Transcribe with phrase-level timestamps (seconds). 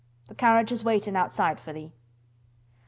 [0.31, 1.93] Th' carriage is waitin' outside for thee."